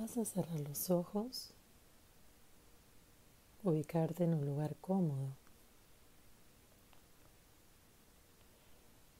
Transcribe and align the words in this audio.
Vas 0.00 0.16
a 0.16 0.24
cerrar 0.24 0.58
los 0.60 0.88
ojos, 0.88 1.50
ubicarte 3.62 4.24
en 4.24 4.32
un 4.32 4.46
lugar 4.46 4.74
cómodo, 4.80 5.36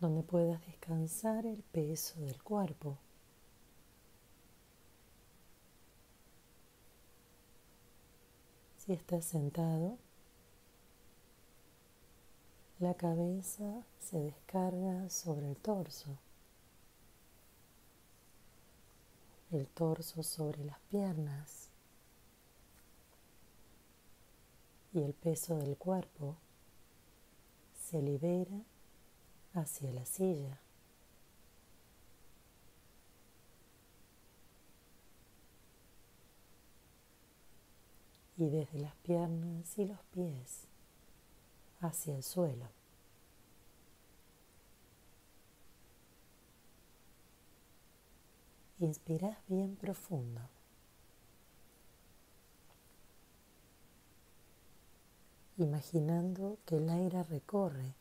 donde 0.00 0.22
puedas 0.22 0.64
descansar 0.64 1.44
el 1.44 1.62
peso 1.62 2.18
del 2.20 2.42
cuerpo. 2.42 2.96
Si 8.78 8.94
estás 8.94 9.26
sentado, 9.26 9.98
la 12.78 12.94
cabeza 12.94 13.84
se 14.00 14.18
descarga 14.18 15.10
sobre 15.10 15.50
el 15.50 15.56
torso. 15.58 16.16
El 19.52 19.68
torso 19.68 20.22
sobre 20.22 20.64
las 20.64 20.78
piernas 20.90 21.68
y 24.94 25.02
el 25.02 25.12
peso 25.12 25.56
del 25.56 25.76
cuerpo 25.76 26.36
se 27.74 28.00
libera 28.00 28.62
hacia 29.54 29.92
la 29.92 30.06
silla. 30.06 30.58
Y 38.38 38.48
desde 38.48 38.78
las 38.80 38.96
piernas 38.96 39.78
y 39.78 39.84
los 39.84 40.00
pies 40.06 40.66
hacia 41.80 42.16
el 42.16 42.22
suelo. 42.22 42.81
Inspiras 48.82 49.38
bien 49.46 49.76
profundo. 49.76 50.40
Imaginando 55.56 56.58
que 56.66 56.78
el 56.78 56.90
aire 56.90 57.22
recorre 57.22 57.94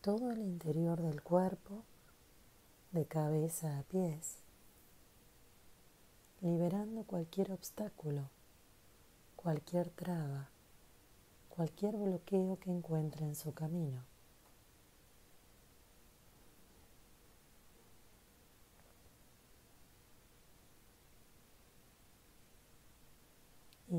todo 0.00 0.32
el 0.32 0.40
interior 0.40 1.00
del 1.00 1.22
cuerpo, 1.22 1.84
de 2.90 3.06
cabeza 3.06 3.78
a 3.78 3.84
pies, 3.84 4.38
liberando 6.40 7.04
cualquier 7.04 7.52
obstáculo, 7.52 8.30
cualquier 9.36 9.90
traba, 9.90 10.48
cualquier 11.50 11.94
bloqueo 11.96 12.58
que 12.58 12.72
encuentre 12.72 13.24
en 13.26 13.36
su 13.36 13.54
camino. 13.54 14.02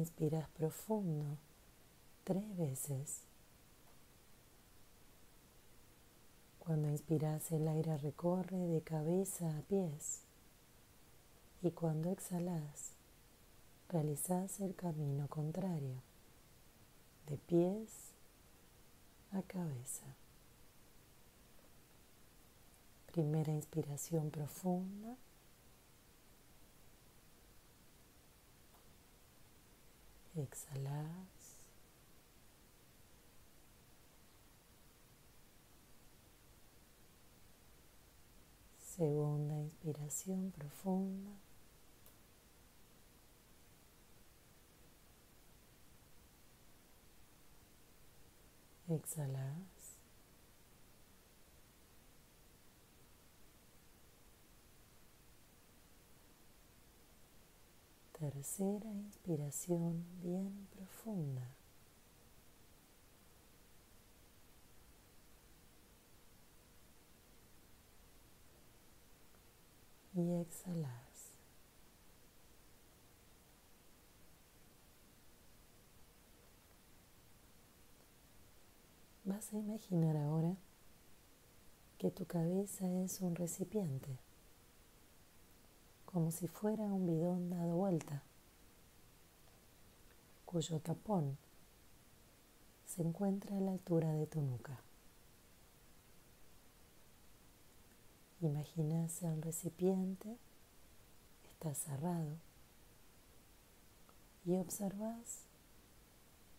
Inspiras 0.05 0.47
profundo 0.49 1.39
tres 2.25 2.55
veces. 2.55 3.23
Cuando 6.59 6.89
inspiras 6.89 7.51
el 7.51 7.67
aire 7.67 7.97
recorre 7.97 8.67
de 8.67 8.81
cabeza 8.81 9.49
a 9.49 9.61
pies 9.63 10.21
y 11.63 11.71
cuando 11.71 12.11
exhalas 12.11 12.91
realizas 13.89 14.59
el 14.59 14.75
camino 14.75 15.27
contrario 15.27 16.03
de 17.25 17.37
pies 17.37 18.11
a 19.31 19.41
cabeza. 19.41 20.05
Primera 23.07 23.51
inspiración 23.53 24.29
profunda. 24.29 25.17
Exhalas. 30.45 31.57
Segunda 38.77 39.55
inspiración 39.57 40.51
profunda. 40.51 41.31
Exhalas. 48.87 49.74
Tercera 58.31 58.89
inspiración 58.91 60.03
bien 60.23 60.67
profunda. 60.75 61.47
Y 70.15 70.41
exhalas. 70.41 71.35
Vas 79.23 79.53
a 79.53 79.57
imaginar 79.57 80.17
ahora 80.17 80.55
que 81.99 82.09
tu 82.09 82.25
cabeza 82.25 82.89
es 83.03 83.21
un 83.21 83.35
recipiente 83.35 84.24
como 86.15 86.31
si 86.31 86.47
fuera 86.47 86.81
un 86.85 87.05
bidón 87.05 87.49
dado 87.49 87.75
vuelta, 87.75 88.23
cuyo 90.45 90.79
tapón 90.79 91.37
se 92.85 93.01
encuentra 93.01 93.57
a 93.57 93.59
la 93.59 93.73
altura 93.73 94.13
de 94.13 94.25
tu 94.25 94.39
nuca. 94.39 94.79
Imaginas 98.39 99.23
el 99.23 99.41
recipiente, 99.41 100.37
está 101.49 101.73
cerrado 101.73 102.37
y 104.45 104.55
observas 104.55 105.41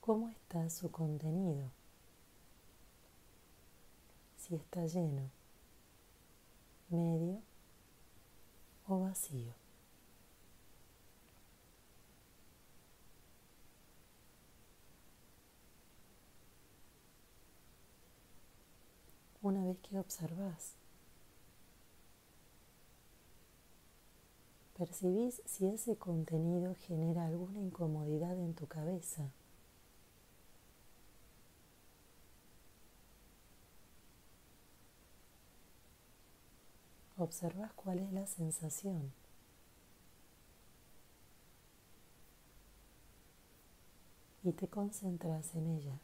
cómo 0.02 0.28
está 0.28 0.68
su 0.68 0.90
contenido, 0.90 1.70
si 4.36 4.54
está 4.54 4.84
lleno, 4.84 5.30
medio 6.90 7.40
Una 19.42 19.64
vez 19.64 19.78
que 19.78 19.98
observas, 19.98 20.74
percibís 24.76 25.40
si 25.46 25.66
ese 25.66 25.96
contenido 25.96 26.74
genera 26.74 27.26
alguna 27.26 27.60
incomodidad 27.60 28.38
en 28.38 28.54
tu 28.54 28.66
cabeza. 28.66 29.30
Observas 37.26 37.72
cuál 37.72 37.98
es 37.98 38.12
la 38.12 38.24
sensación. 38.24 39.12
Y 44.44 44.52
te 44.52 44.68
concentras 44.68 45.56
en 45.56 45.66
ella. 45.66 45.98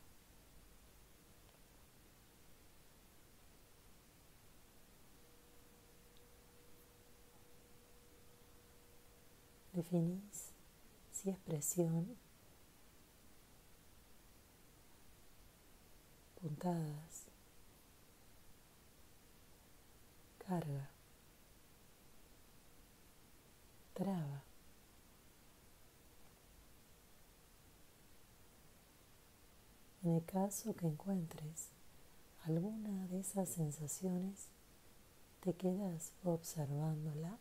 Definís 9.74 10.51
si 11.13 11.30
es 11.30 11.39
presión, 11.39 12.16
puntadas, 16.41 17.27
carga. 20.39 20.91
En 30.03 30.16
el 30.16 30.25
caso 30.25 30.75
que 30.75 30.89
encuentres 30.89 31.69
alguna 32.45 33.07
de 33.07 33.21
esas 33.21 33.49
sensaciones, 33.49 34.49
te 35.41 35.54
quedas 35.54 36.13
observándola, 36.25 37.39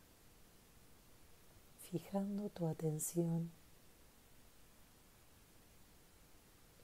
fijando 1.90 2.50
tu 2.50 2.68
atención 2.68 3.50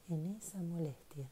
en 0.10 0.36
esa 0.36 0.58
molestia. 0.64 1.30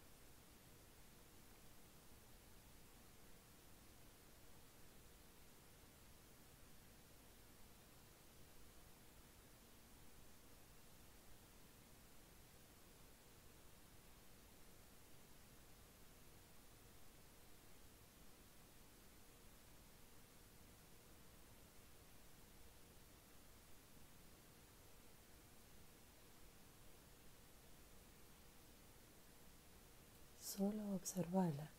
Solo 30.57 30.95
observala 30.95 31.69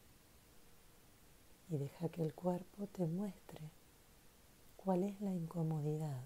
y 1.70 1.78
deja 1.78 2.08
que 2.11 2.23
el 2.23 2.34
cuerpo 2.34 2.87
te 2.88 3.06
muestre 3.06 3.70
cuál 4.76 5.02
es 5.02 5.19
la 5.23 5.32
incomodidad. 5.32 6.25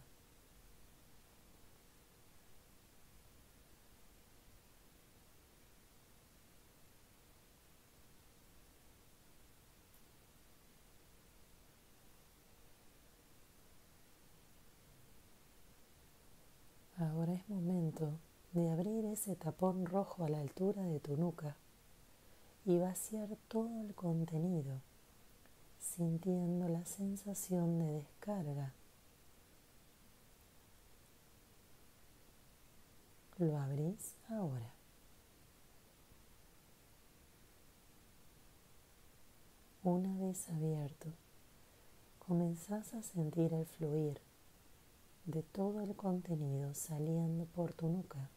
Ahora 16.98 17.32
es 17.32 17.48
momento 17.48 18.18
de 18.52 18.70
abrir 18.70 19.04
ese 19.06 19.36
tapón 19.36 19.86
rojo 19.86 20.24
a 20.24 20.28
la 20.28 20.40
altura 20.40 20.82
de 20.82 20.98
tu 20.98 21.16
nuca 21.16 21.56
y 22.64 22.78
vaciar 22.78 23.28
todo 23.48 23.80
el 23.80 23.94
contenido, 23.94 24.80
sintiendo 25.78 26.68
la 26.68 26.84
sensación 26.84 27.78
de 27.78 27.92
descarga. 27.92 28.72
Lo 33.38 33.56
abrís 33.56 34.14
ahora. 34.28 34.74
Una 39.82 40.14
vez 40.18 40.48
abierto, 40.50 41.08
comenzás 42.18 42.92
a 42.92 43.02
sentir 43.02 43.54
el 43.54 43.64
fluir 43.64 44.20
de 45.24 45.42
todo 45.42 45.80
el 45.80 45.96
contenido 45.96 46.74
saliendo 46.74 47.46
por 47.46 47.72
tu 47.72 47.88
nuca. 47.88 48.28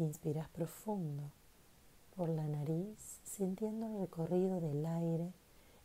Inspiras 0.00 0.48
profundo 0.48 1.30
por 2.16 2.30
la 2.30 2.48
nariz, 2.48 3.20
sintiendo 3.22 3.84
el 3.84 4.00
recorrido 4.00 4.58
del 4.58 4.86
aire 4.86 5.34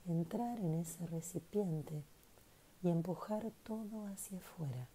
entrar 0.07 0.57
en 0.61 0.75
ese 0.75 1.05
recipiente 1.07 2.01
y 2.81 2.91
empujar 2.91 3.51
todo 3.65 4.07
hacia 4.07 4.37
afuera. 4.37 4.87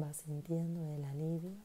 Vas 0.00 0.16
sintiendo 0.16 0.94
el 0.94 1.04
alivio. 1.04 1.58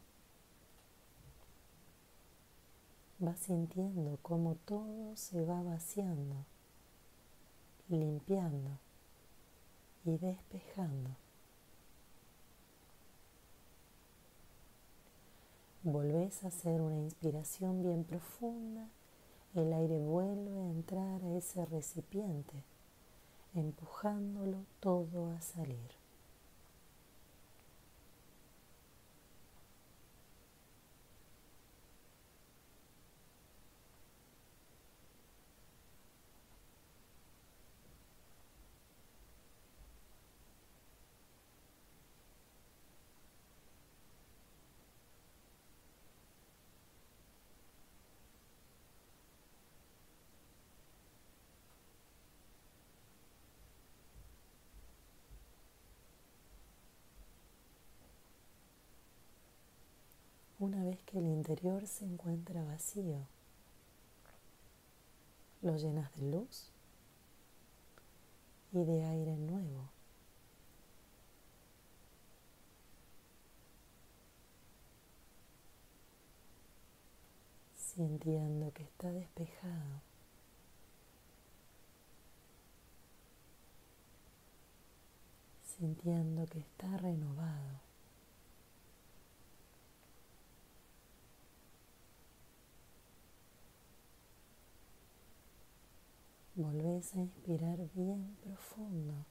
Vas 3.18 3.40
sintiendo 3.40 4.20
cómo 4.22 4.56
todo 4.66 5.16
se 5.16 5.46
va 5.46 5.64
vaciando, 5.64 6.36
limpiando 7.88 8.72
y 10.04 10.18
despejando. 10.18 11.12
Volvés 15.84 16.44
a 16.44 16.50
hacer 16.50 16.82
una 16.82 16.98
inspiración 16.98 17.84
bien 17.84 18.04
profunda. 18.04 18.90
El 19.54 19.72
aire 19.72 19.98
vuelve 20.00 20.60
a 20.60 20.72
entrar 20.72 21.24
a 21.24 21.38
ese 21.38 21.66
recipiente, 21.68 22.66
empujándolo 23.54 24.66
todo 24.82 25.32
a 25.32 25.40
salir. 25.40 26.05
Una 60.66 60.84
vez 60.84 61.00
que 61.04 61.20
el 61.20 61.28
interior 61.28 61.86
se 61.86 62.06
encuentra 62.06 62.64
vacío. 62.64 63.28
Lo 65.62 65.78
llenas 65.78 66.12
de 66.16 66.32
luz 66.32 66.72
y 68.72 68.84
de 68.84 69.06
aire 69.06 69.38
nuevo. 69.38 69.90
Sintiendo 77.78 78.74
que 78.74 78.84
está 78.84 79.12
despejado. 79.12 80.02
Sintiendo 85.78 86.48
que 86.48 86.60
está 86.60 86.98
renovado. 86.98 87.85
A 96.96 96.98
inspirar 96.98 97.78
bien 97.94 98.38
profundo, 98.42 99.26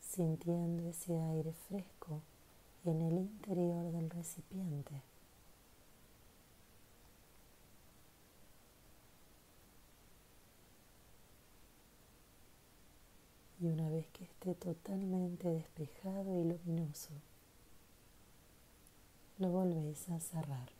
sintiendo 0.00 0.88
ese 0.88 1.20
aire 1.20 1.52
fresco 1.52 2.22
en 2.82 3.02
el 3.02 3.12
interior 3.12 3.92
del 3.92 4.08
recipiente. 4.08 5.02
Y 13.60 13.66
una 13.66 13.90
vez 13.90 14.06
que 14.08 14.24
esté 14.24 14.54
totalmente 14.54 15.46
despejado 15.46 16.40
y 16.40 16.44
luminoso, 16.44 17.10
lo 19.36 19.50
volvéis 19.50 20.08
a 20.08 20.18
cerrar, 20.20 20.70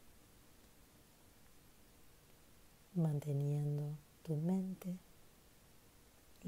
manteniendo 2.95 3.91
tu 4.23 4.37
mente 4.37 4.97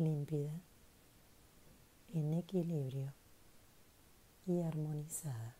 límpida, 0.01 0.63
en 2.15 2.33
equilibrio 2.33 3.13
y 4.47 4.63
armonizada. 4.63 5.60